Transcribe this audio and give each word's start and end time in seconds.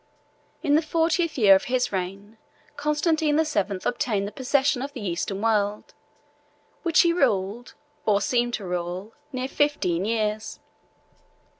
In 0.63 0.73
the 0.73 0.81
fortieth 0.81 1.37
year 1.37 1.53
of 1.53 1.65
his 1.65 1.91
reign, 1.91 2.39
Constantine 2.75 3.35
the 3.35 3.45
Seventh 3.45 3.85
obtained 3.85 4.27
the 4.27 4.31
possession 4.31 4.81
of 4.81 4.93
the 4.93 5.05
Eastern 5.07 5.41
world, 5.43 5.93
which 6.81 7.01
he 7.01 7.13
ruled 7.13 7.75
or 8.03 8.19
seemed 8.19 8.55
to 8.55 8.65
rule, 8.65 9.13
near 9.31 9.47
fifteen 9.47 10.03
years. 10.05 10.59